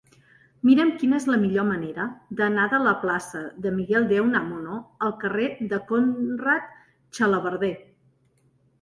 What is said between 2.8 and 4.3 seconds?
la plaça de Miguel de